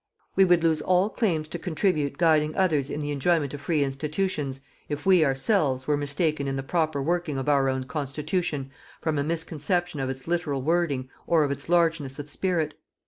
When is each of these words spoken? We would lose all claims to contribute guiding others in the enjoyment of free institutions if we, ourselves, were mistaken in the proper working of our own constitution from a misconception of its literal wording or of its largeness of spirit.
We 0.35 0.45
would 0.45 0.63
lose 0.63 0.81
all 0.81 1.11
claims 1.11 1.47
to 1.49 1.59
contribute 1.59 2.17
guiding 2.17 2.55
others 2.55 2.89
in 2.89 3.01
the 3.01 3.11
enjoyment 3.11 3.53
of 3.53 3.61
free 3.61 3.83
institutions 3.83 4.61
if 4.89 5.05
we, 5.05 5.23
ourselves, 5.23 5.85
were 5.85 5.95
mistaken 5.95 6.47
in 6.47 6.55
the 6.55 6.63
proper 6.63 6.99
working 7.03 7.37
of 7.37 7.47
our 7.47 7.69
own 7.69 7.83
constitution 7.83 8.71
from 8.99 9.19
a 9.19 9.23
misconception 9.23 9.99
of 9.99 10.09
its 10.09 10.25
literal 10.27 10.63
wording 10.63 11.07
or 11.27 11.43
of 11.43 11.51
its 11.51 11.69
largeness 11.69 12.17
of 12.17 12.31
spirit. 12.31 12.73